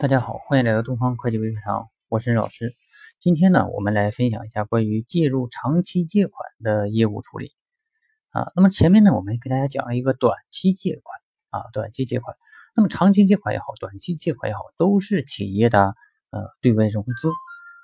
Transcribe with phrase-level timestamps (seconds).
[0.00, 2.72] 大家好，欢迎来到东方会计微课堂，我是老师。
[3.18, 7.50] 今天呢，我们来分享一下关于介入长期借款的业务处理
[8.30, 8.52] 啊。
[8.54, 11.18] 那么前面呢，我们给大家讲了一个短期借款
[11.50, 12.36] 啊，短期借款。
[12.76, 15.96] 那么长期借款也好，短期借款也好，都是企业的
[16.30, 17.28] 呃对外融资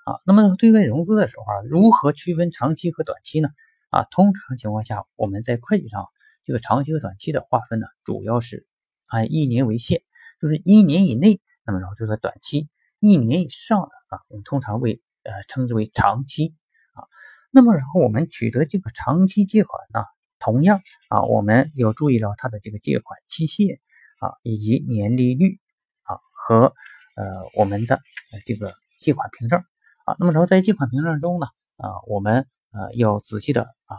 [0.04, 0.20] 啊。
[0.24, 3.48] 那么对外融资的时候啊，如何区分长期和短期呢？
[3.90, 6.06] 啊，通常情况下，我们在会计上
[6.44, 8.68] 这个长期和短期的划分呢，主要是
[9.08, 10.02] 按一年为限，
[10.40, 11.40] 就是一年以内。
[11.66, 12.68] 那么然后就是短期
[13.00, 16.54] 一年以上的啊，我们通常为呃称之为长期
[16.92, 17.08] 啊。
[17.50, 20.04] 那么然后我们取得这个长期借款呢，
[20.38, 23.80] 同样啊，我们要注意到它的这个借款期限
[24.18, 25.58] 啊，以及年利率
[26.02, 26.74] 啊和
[27.16, 28.00] 呃我们的
[28.44, 29.60] 这个借款凭证
[30.04, 30.16] 啊。
[30.18, 33.96] 那么然后在借款凭证中呢啊，我们呃要仔细的啊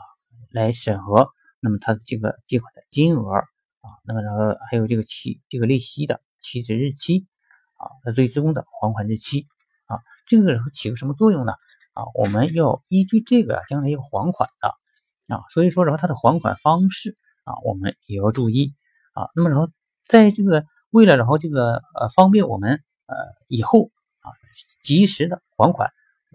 [0.51, 1.29] 来审核，
[1.59, 7.27] 那么它的这个借款的金额啊，那么然后还有这个期这个利息的起止日期。
[7.85, 9.45] 啊，最终的还款日期
[9.85, 11.53] 啊，这个起个什么作用呢？
[11.93, 18.73] 啊，我们要依据这个将来要还款的啊，所以说然后它的还款方式啊，我们也要注意
[19.13, 19.29] 啊。
[19.35, 19.69] 那么然后
[20.03, 23.15] 在这个为了然后这个呃方便我们呃
[23.47, 24.33] 以后啊
[24.81, 25.91] 及时的还款，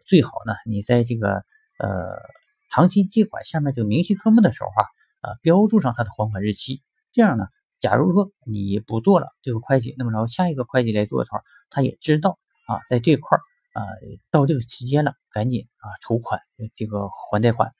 [0.07, 1.45] 最好呢你在这个
[1.79, 2.17] 呃
[2.69, 4.87] 长期借款下面这个明细科目的时候啊，
[5.23, 7.49] 呃标注上它的还款日期，这样呢。
[7.81, 13.41] 假如说你不做了这个会计，那么然后下一个会计来做的时候，他也知道啊，在这块儿
[13.73, 13.89] 啊，
[14.31, 16.43] 到这个期间了，赶紧啊筹款，
[16.75, 17.75] 这个还贷款。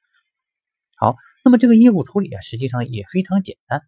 [0.97, 3.83] 好，那么这个业务处理啊，实际上也非常简单，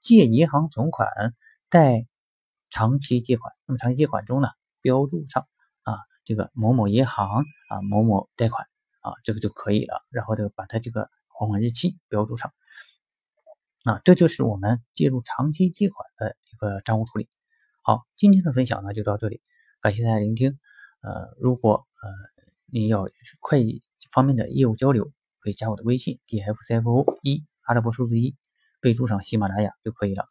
[0.00, 1.34] 借银行存款
[1.68, 2.06] 贷
[2.70, 4.48] 长期借款，那么长期借款中呢，
[4.80, 5.46] 标注上
[5.82, 8.66] 啊这个某某银行啊某某贷款
[9.00, 12.52] 啊，这个就可以了，然后就把它这个还款日期标注上。
[13.88, 17.26] 啊，这就是我们介入长期借款的一个账务处理。
[17.82, 19.40] 好，今天的分享呢就到这里，
[19.80, 20.58] 感谢大家聆听。
[21.00, 22.10] 呃，如果呃
[22.66, 23.08] 你要
[23.40, 28.36] 会计方面的业务交流，可以加我的微信 d f c f o 一阿拉伯数字一，
[28.82, 30.26] 备注上喜马拉雅就可以了。